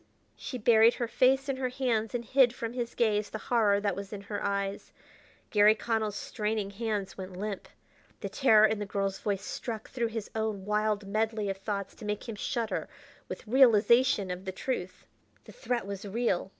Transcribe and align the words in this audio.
She 0.35 0.57
buried 0.57 0.95
her 0.95 1.07
face 1.07 1.47
in 1.47 1.57
her 1.57 1.69
hands 1.69 2.13
to 2.13 2.21
hide 2.23 2.55
from 2.55 2.73
his 2.73 2.95
gaze 2.95 3.29
the 3.29 3.37
horror 3.37 3.79
that 3.79 3.95
was 3.95 4.11
in 4.11 4.21
her 4.21 4.43
eyes. 4.43 4.91
Garry 5.51 5.75
Connell's 5.75 6.15
straining 6.15 6.71
hands 6.71 7.19
went 7.19 7.37
limp. 7.37 7.67
The 8.19 8.27
terror 8.27 8.65
in 8.65 8.79
the 8.79 8.87
girl's 8.87 9.19
voice 9.19 9.45
struck 9.45 9.91
through 9.91 10.07
his 10.07 10.31
own 10.33 10.65
wild 10.65 11.05
medley 11.05 11.49
of 11.51 11.57
thoughts 11.57 11.93
to 11.93 12.05
make 12.05 12.27
him 12.27 12.35
shudder 12.35 12.89
with 13.29 13.47
realization 13.47 14.31
of 14.31 14.45
the 14.45 14.51
truth. 14.51 15.05
The 15.43 15.51
threat 15.51 15.85
was 15.85 16.03
real! 16.03 16.49